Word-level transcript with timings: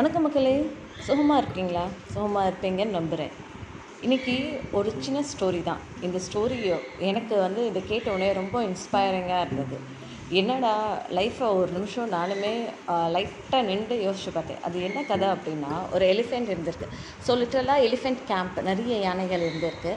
வணக்கம் 0.00 0.24
மக்களே. 0.24 0.52
சுகமாக 1.06 1.40
இருக்கீங்களா? 1.42 1.82
சுகமாக 2.12 2.50
இருப்பீங்கன்னு 2.50 2.96
நம்புகிறேன் 2.96 3.32
இன்றைக்கி 4.04 4.34
ஒரு 4.78 4.90
சின்ன 5.04 5.22
ஸ்டோரி 5.30 5.60
தான். 5.66 5.82
இந்த 6.06 6.18
ஸ்டோரி 6.26 6.58
எனக்கு 7.08 7.34
வந்து 7.46 7.62
இதை 7.70 7.80
கேட்ட 7.90 8.06
உடனே 8.14 8.28
ரொம்ப 8.38 8.62
இன்ஸ்பைரிங்காக 8.68 9.44
இருந்தது. 9.46 9.78
என்னடா 10.40 10.72
லைஃப்பை 11.18 11.48
ஒரு 11.58 11.70
நிமிஷம் 11.76 12.12
நானுமே 12.16 12.54
லைட்டாக 13.14 13.62
நின்று 13.70 13.96
யோசிச்சு 14.06 14.32
பார்த்தேன். 14.36 14.62
அது 14.66 14.76
என்ன 14.88 15.02
கதை 15.10 15.28
அப்படின்னா 15.34 15.72
ஒரு 15.94 16.06
எலிஃபெண்ட் 16.14 16.52
இருந்திருக்கு. 16.54 16.88
ஸோ 17.26 17.36
லிட்டரலாக 17.42 17.86
எலிஃபெண்ட் 17.88 18.22
கேம்ப் 18.32 18.60
நிறைய 18.70 18.96
யானைகள் 19.08 19.46
இருந்திருக்கு. 19.48 19.94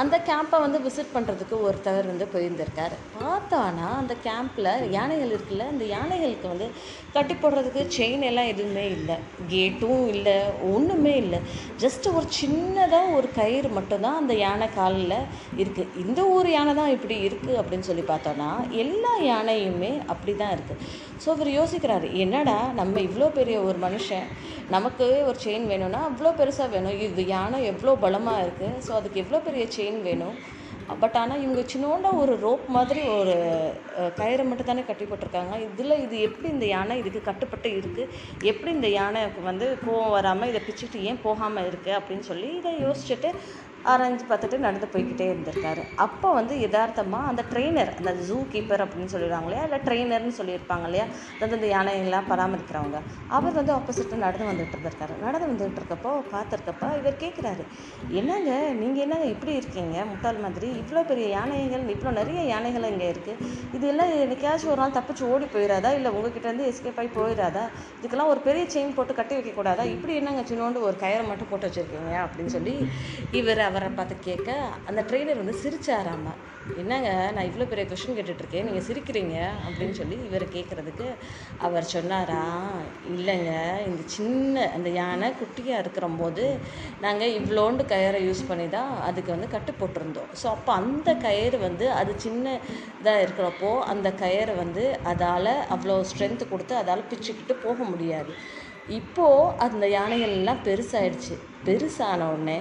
அந்த 0.00 0.16
கேம்பை 0.28 0.58
வந்து 0.62 0.78
விசிட் 0.84 1.14
பண்ணுறதுக்கு 1.14 1.56
ஒருத்தவர் 1.66 2.08
வந்து 2.10 2.26
போயிருந்திருக்கார். 2.34 2.94
பார்த்தானா 3.16 3.88
அந்த 4.00 4.14
கேம்பில் 4.26 4.70
யானைகள் 4.96 5.32
இருக்குல்ல 5.34 5.66
அந்த 5.72 5.84
யானைகளுக்கு 5.94 6.46
வந்து 6.52 6.68
கட்டி 7.16 7.34
போடுறதுக்கு 7.34 7.82
செயின் 7.96 8.24
எல்லாம் 8.28 8.50
எதுவுமே 8.52 8.84
இல்லை. 8.96 9.16
கேட்டும் 9.54 10.04
இல்லை 10.14 10.36
ஒன்றுமே 10.74 11.14
இல்லை. 11.24 11.40
ஜஸ்ட் 11.82 12.08
ஒரு 12.16 12.26
சின்னதாக 12.40 13.16
ஒரு 13.18 13.30
கயிறு 13.38 13.70
மட்டும்தான் 13.78 14.20
அந்த 14.22 14.34
யானை 14.44 14.68
காலில் 14.78 15.18
இருக்குது 15.62 16.00
இந்த 16.04 16.22
ஊர் 16.36 16.50
யானை 16.56 16.74
தான் 16.80 16.94
இப்படி 16.96 17.18
இருக்குது 17.28 17.58
அப்படின்னு 17.62 17.88
சொல்லி 17.90 18.06
பார்த்தோன்னா 18.12 18.50
எல்லா 18.84 19.14
யானையுமே 19.30 19.92
அப்படி 20.14 20.34
தான் 20.42 20.54
இருக்குது 20.56 20.80
ஸோ 21.24 21.28
அவர் 21.34 21.50
யோசிக்கிறாரு 21.58 22.06
என்னடா 22.22 22.56
நம்ம 22.80 22.94
இவ்வளோ 23.08 23.26
பெரிய 23.38 23.56
ஒரு 23.66 23.78
மனுஷன் 23.86 24.26
நமக்கு 24.74 25.06
ஒரு 25.28 25.38
செயின் 25.44 25.68
வேணும்னா 25.70 26.00
அவ்வளோ 26.08 26.30
பெருசாக 26.40 26.68
வேணும். 26.74 26.98
இது 27.06 27.22
யானை 27.36 27.58
எவ்வளோ 27.72 27.92
பலமாக 28.04 28.42
இருக்குது 28.44 28.80
ஸோ 28.86 28.90
அதுக்கு 28.98 29.22
எவ்வளோ 29.24 29.40
பெரிய 29.46 29.64
செயின் 29.66 29.80
வேணும். 30.08 30.36
பட் 31.02 31.16
ஆனால் 31.20 31.42
இவங்க 31.42 31.62
சின்னோண்ட 31.72 32.08
ஒரு 32.20 32.32
ரோப் 32.44 32.64
மாதிரி 32.76 33.02
ஒரு 33.18 33.34
கயிறை 34.20 34.44
மட்டும் 34.48 34.68
தானே 34.70 34.82
கட்டி 34.88 35.04
போட்டிருக்காங்க. 35.04 35.54
இதில் 35.66 36.00
இது 36.04 36.16
எப்படி 36.28 36.48
இந்த 36.54 36.66
யானை 36.72 36.94
இதுக்கு 37.00 37.20
கட்டுப்பட்டு 37.28 37.68
இருக்குது 37.80 38.08
எப்படி 38.50 38.72
இந்த 38.78 38.88
யானைக்கு 38.98 39.42
வந்து 39.50 39.66
கோவம் 39.84 40.14
வராமல் 40.16 40.50
இதை 40.52 40.62
பிச்சுட்டு 40.66 41.04
ஏன் 41.10 41.22
போகாமல் 41.26 41.68
இருக்குது 41.70 41.98
அப்படின்னு 41.98 42.26
சொல்லி 42.30 42.50
இதை 42.60 42.72
யோசிச்சுட்டு 42.86 43.30
ஆராய்ஞ்சு 43.90 44.24
பார்த்துட்டு 44.30 44.58
நடந்து 44.64 44.86
போய்கிட்டே 44.92 45.26
இருந்திருக்காரு. 45.32 45.82
அப்போ 46.04 46.28
வந்து 46.38 46.54
யதார்த்தமாக 46.64 47.30
அந்த 47.30 47.42
ட்ரெயினர் 47.52 47.92
அந்த 48.00 48.12
ஜூ 48.28 48.36
கீப்பர் 48.52 48.82
அப்படின்னு 48.84 49.12
சொல்லிடுவாங்க 49.14 49.48
இல்லையா? 49.48 49.64
இல்லை 49.68 49.78
ட்ரெயினர்னு 49.86 50.34
சொல்லியிருப்பாங்க 50.38 50.86
இல்லையா? 50.88 51.06
அதாவது 51.36 51.56
இந்த 51.58 51.68
யானைகள்லாம் 51.74 52.28
பராமரிக்கிறவங்க. 52.32 53.00
அவர் 53.38 53.58
வந்து 53.60 53.72
ஆப்போசிட்டாக 53.78 54.20
நடந்து 54.26 54.48
வந்துட்டு 54.50 54.76
இருந்திருக்காரு. 54.76 55.16
நடந்து 55.24 55.48
வந்துட்டு 55.48 55.80
இருக்கப்போ 55.82 56.12
பார்த்துருக்கப்போ 56.34 56.88
இவர் 57.00 57.20
கேட்குறாரு 57.24 57.64
என்னங்க 58.20 58.50
நீங்கள் 58.82 59.04
என்னங்க 59.06 59.26
இப்படி 59.34 59.54
இருக்கீங்க? 59.60 59.96
முட்டாள் 60.12 60.42
மாதிரி. 60.44 60.70
இவ்வளோ 60.82 61.04
பெரிய 61.10 61.26
யானைகள் 61.38 61.84
இவ்வளோ 61.96 62.12
நிறைய 62.20 62.42
யானைகள் 62.54 62.88
இங்கே 62.92 63.08
இருக்குது 63.14 63.50
இது 63.76 63.86
எல்லாம் 63.92 64.12
என்னைக்காச்சும் 64.24 64.72
ஒரு 64.74 64.80
நாள் 64.82 64.96
தப்பிச்சு 64.98 65.24
ஓடி 65.32 65.48
போயிடாதா 65.54 65.92
இல்லை 65.98 66.12
உங்ககிட்ட 66.16 66.46
இருந்து 66.48 66.68
எஸ்கேப் 66.70 67.00
ஆகி 67.02 67.10
போயிடாதா 67.18 67.64
இதுக்கெல்லாம் 67.98 68.30
ஒரு 68.32 68.40
பெரிய 68.46 68.64
செயின் 68.74 68.94
போட்டு 68.96 69.12
கட்டி 69.18 69.34
வைக்கக்கூடாதா? 69.36 69.84
இப்படி 69.94 70.12
என்னங்க 70.20 70.42
சின்னோண்டு 70.50 70.78
ஒரு 70.88 70.96
கயிறை 71.04 71.24
மட்டும் 71.30 71.50
போட்டு 71.50 71.68
வச்சுருக்கீங்க? 71.68 72.14
அப்படின்னு 72.24 72.54
சொல்லி 72.56 72.74
இவர் 73.40 73.60
அவரை 73.72 73.90
பார்த்து 73.98 74.24
கேட்க 74.28 74.48
அந்த 74.90 75.00
ட்ரெய்னர் 75.10 75.42
வந்து 75.42 75.60
சிரிச்சாராம? 75.64 76.32
என்னங்க 76.80 77.08
நான் 77.34 77.46
இவ்வளோ 77.48 77.64
பெரிய 77.70 77.84
கொஷின் 77.90 78.16
கேட்டுட்ருக்கேன் 78.16 78.66
நீங்கள் 78.68 78.84
சிரிக்கிறீங்க. 78.88 79.36
அப்படின்னு 79.66 79.94
சொல்லி 80.00 80.16
இவர் 80.28 80.44
கேட்குறதுக்கு 80.56 81.06
அவர் 81.66 81.86
சொன்னாரா? 81.94 82.42
இல்லைங்க 83.14 83.52
இந்த 83.88 84.02
சின்ன 84.14 84.64
அந்த 84.76 84.88
யானை 84.98 85.28
குட்டியாக 85.40 85.82
இருக்கிற 85.84 86.08
போது 86.20 86.44
நாங்கள் 87.04 87.34
இவ்வளோண்டு 87.40 87.84
கயிறை 87.92 88.20
யூஸ் 88.28 88.42
பண்ணி 88.50 88.66
தான் 88.76 88.92
அதுக்கு 89.08 89.30
வந்து 89.34 89.48
கட்டு 89.54 89.74
போட்டிருந்தோம். 89.80 90.30
ஸோ 90.42 90.48
அப்போ 90.56 90.72
அந்த 90.82 91.12
கயிறு 91.26 91.60
வந்து 91.68 91.88
அது 92.00 92.14
சின்ன 92.26 92.54
இதாக 93.00 93.24
இருக்கிறப்போ 93.26 93.72
அந்த 93.94 94.10
கயிறு 94.24 94.54
வந்து 94.62 94.84
அதால் 95.12 95.54
அவ்வளோ 95.76 95.96
ஸ்ட்ரென்த் 96.12 96.50
கொடுத்து 96.52 96.76
அதால் 96.82 97.08
பிச்சுக்கிட்டு 97.12 97.56
போக 97.66 97.82
முடியாது. 97.92 98.34
இப்போது 99.00 99.50
அந்த 99.66 99.84
யானைகள் 99.98 100.36
எல்லாம் 100.40 100.62
பெருசாயிடுச்சு. 100.68 101.34
பெருசான 101.66 102.26
உடனே 102.32 102.56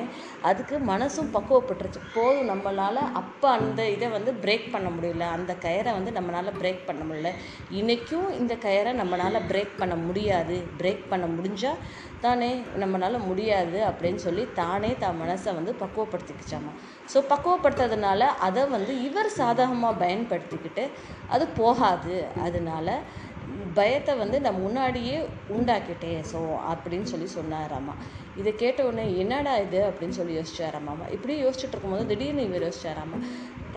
அதுக்கு 0.50 0.76
மனசும் 0.92 1.32
பக்குவப்பட்டுருச்சு. 1.36 2.02
போதும் 2.16 2.50
நம்மளால் 2.52 3.00
அப்போ 3.22 3.48
அந்த 3.58 3.82
இதை 3.96 4.08
வந்து 4.16 4.32
பிரேக் 4.44 4.68
பண்ண 4.74 4.88
முடியல. 4.96 5.26
அந்த 5.38 5.52
கயரை 5.66 5.92
வந்து 5.98 6.12
நம்மளால் 6.18 6.58
பிரேக் 6.62 6.82
பண்ண 6.90 7.02
முடியல. 7.10 7.32
இன்றைக்கும் 7.80 8.30
இந்த 8.40 8.56
கயரை 8.66 8.94
நம்மளால் 9.02 9.48
பிரேக் 9.52 9.74
பண்ண 9.82 9.96
முடியாது. 10.08 10.58
பிரேக் 10.82 11.04
பண்ண 11.14 11.28
முடிஞ்சால் 11.38 11.82
தானே 12.26 12.52
நம்மளால் 12.82 13.26
முடியாது 13.30 13.78
அப்படின்னு 13.90 14.22
சொல்லி 14.26 14.44
தானே 14.62 14.92
தான் 15.04 15.20
மனசை 15.22 15.52
வந்து 15.60 15.74
பக்குவப்படுத்திக்கிச்சாமா. 15.82 16.72
ஸோ 17.14 17.20
பக்குவப்படுத்துறதுனால 17.32 18.22
அதை 18.48 18.64
வந்து 18.76 18.96
இவர் 19.08 19.32
சாதகமாக 19.40 20.02
பயன்படுத்திக்கிட்டு 20.04 20.86
அது 21.36 21.48
போகாது. 21.62 22.16
அதனால் 22.46 22.96
பயத்தை 23.78 24.14
வந்து 24.22 24.38
நான் 24.44 24.62
முன்னாடியே 24.66 25.18
உண்டாக்கிட்டேன். 25.56 26.22
ஸோ 26.32 26.40
அப்படின்னு 26.72 27.08
சொல்லி 27.12 27.28
சொன்னாராமா. 27.40 27.94
இதை 28.40 28.52
கேட்ட 28.62 28.82
உடனே 28.92 29.18
என்னடா 29.18 29.54
இது? 29.58 29.80
அப்படின்னு 29.90 30.18
சொல்லி 30.18 30.34
யோசிச்சாராமாமா 30.38 31.06
இப்படி 31.12 31.34
யோசிச்சுட்டு 31.44 31.76
இருக்கும்போது 31.76 32.06
திடீர்னு 32.08 32.44
இவர் 32.44 32.66
யோசிச்சாராமா 32.66 33.18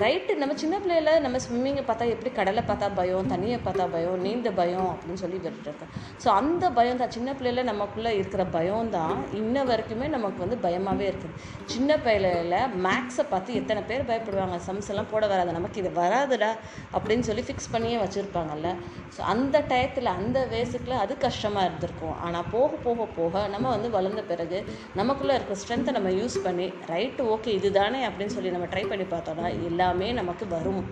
ரைட்டு 0.03 0.33
நம்ம 0.41 0.55
சின்ன 0.61 0.77
பிள்ளையில 0.83 1.11
நம்ம 1.25 1.37
ஸ்விம்மிங்கை 1.43 1.83
பார்த்தா 1.89 2.07
எப்படி 2.13 2.31
கடலை 2.39 2.63
பார்த்தா 2.69 2.87
பயம் 2.97 3.29
தண்ணியை 3.33 3.59
பார்த்தா 3.67 3.85
பயம் 3.93 4.23
நீந்த 4.27 4.49
பயம் 4.61 4.89
அப்படின்னு 4.93 5.21
சொல்லி 5.23 5.39
விட்டுருக்கோம் 5.45 5.91
ஸோ 6.23 6.29
அந்த 6.39 6.65
பயம் 6.79 7.01
தான். 7.01 7.13
சின்ன 7.17 7.33
பிள்ளையில 7.39 7.63
நமக்குள்ளே 7.71 8.13
இருக்கிற 8.21 8.43
பயம் 8.57 8.91
தான் 8.97 9.15
இன்ன 9.41 9.65
வரைக்குமே 9.71 10.07
நமக்கு 10.15 10.41
வந்து 10.45 10.59
பயமாகவே 10.65 11.07
இருக்குது 11.11 11.37
சின்ன 11.75 11.99
பிள்ளையில 12.07 12.57
மேக்ஸை 12.87 13.25
பார்த்து 13.33 13.59
எத்தனை 13.61 13.83
பேர் 13.91 14.09
பயப்படுவாங்க? 14.11 14.59
சம்ஸ் 14.69 14.91
எல்லாம் 14.95 15.11
போட 15.13 15.23
வராது. 15.33 15.55
நமக்கு 15.59 15.81
இது 15.83 15.93
வராதுடா 16.01 16.51
அப்படின்னு 16.97 17.27
சொல்லி 17.29 17.45
ஃபிக்ஸ் 17.49 17.71
பண்ணியே 17.75 18.01
வச்சுருப்பாங்கல்ல. 18.05 18.73
ஸோ 19.17 19.23
அந்த 19.35 19.57
டயத்தில் 19.73 20.13
அந்த 20.17 20.39
வயசுக்குள்ள 20.55 20.99
அது 21.05 21.17
கஷ்டமாக 21.27 21.69
இருந்திருக்கும். 21.69 22.17
ஆனால் 22.27 22.51
போக 22.57 22.73
போக 22.89 23.09
போக 23.21 23.47
நம்ம 23.55 23.67
வந்து 23.77 23.91
வளர்ந்த 23.97 24.25
பிறகு 24.33 24.61
நமக்குள்ளே 25.03 25.37
இருக்கிற 25.39 25.59
ஸ்ட்ரென்த்தை 25.63 25.95
நம்ம 26.01 26.13
யூஸ் 26.21 26.39
பண்ணி 26.49 26.69
ரைட்டு 26.95 27.31
ஓகே 27.37 27.57
இதுதானே 27.61 28.03
அப்படின்னு 28.11 28.37
சொல்லி 28.39 28.57
நம்ம 28.59 28.69
ட்ரை 28.75 28.85
பண்ணி 28.93 29.09
பார்த்தோம்னா 29.15 29.49
எல்லாமே 29.85 30.07
நமக்கு 30.21 30.45
வரும் 30.57 30.83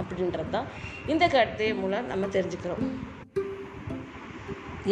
அப்படின்றது 0.00 0.50
தான் 0.54 0.70
இந்த 1.12 1.24
கருத்தை 1.34 1.66
மூலம் 1.82 2.08
நம்ம 2.12 2.24
தெரிஞ்சுக்கிறோம். 2.36 2.86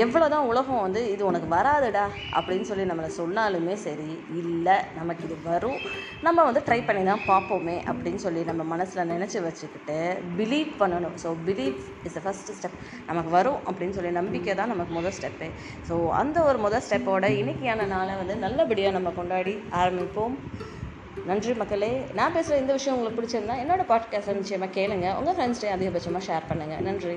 எவ்வளோ 0.03 0.27
தான் 0.33 0.47
உலகம் 0.51 0.83
வந்து 0.85 1.01
இது 1.15 1.23
உனக்கு 1.31 1.49
வராதுடா 1.55 2.05
அப்படின்னு 2.37 2.67
சொல்லி 2.69 2.85
நம்மளை 2.91 3.11
சொன்னாலுமே 3.19 3.75
சரி 3.85 4.09
இல்லை 4.43 4.77
நமக்கு 4.99 5.27
இது 5.29 5.37
வரும். 5.49 5.77
நம்ம 6.27 6.39
வந்து 6.49 6.63
ட்ரை 6.69 6.79
பண்ணி 6.89 7.03
தான் 7.11 7.27
பார்ப்போமே 7.31 7.77
அப்படின்னு 7.93 8.21
சொல்லி 8.25 8.43
நம்ம 8.51 8.65
மனசில் 8.73 9.11
நினச்சி 9.13 9.39
வச்சுக்கிட்டு 9.47 9.99
பிலீவ் 10.39 10.73
பண்ணணும். 10.83 11.17
So 11.25 11.31
believe 11.49 11.77
is 12.09 12.17
the 12.19 12.23
first 12.27 12.57
step 12.59 12.81
நமக்கு 13.11 13.33
வரும் 13.39 13.61
அப்படின்னு 13.69 13.97
சொல்லி 13.99 14.13
நம்பிக்கை 14.21 14.55
தான் 14.61 14.73
நமக்கு 14.75 14.95
முதல் 15.01 15.17
ஸ்டெப்பு 15.19 15.49
ஸோ 15.91 15.97
அந்த 16.23 16.39
ஒரு 16.51 16.61
முதல் 16.67 16.87
ஸ்டெப்போட 16.89 17.29
இன்னைக்கான 17.43 17.89
நாளை 17.97 18.15
வந்து 18.23 18.37
நல்லபடியாக 18.47 18.99
நம்ம 18.99 19.13
கொண்டாடி 19.21 19.57
ஆரம்பிப்போம். 19.83 20.37
நன்றி 21.27 21.55
மக்களே. 21.55 22.05
நான் 22.15 22.33
பேசுகிற 22.33 22.61
இந்த 22.61 22.73
விஷயம் 22.73 22.99
உங்களுக்கு 22.99 23.23
பிடிச்சிருந்தா 23.23 23.57
என்னோட 23.57 23.83
பாட்காஸ்ட்டை 23.93 24.33
நிச்சயமாக 24.33 24.73
கேளுங்கள் 24.73 25.15
உங்கள் 25.15 25.35
ஃப்ரெண்ட்ஸ்டையும் 25.35 25.77
அதிகபட்சமாக 25.77 26.27
ஷேர் 26.27 26.49
பண்ணுங்கள் 26.49 26.81
நன்றி. 26.81 27.17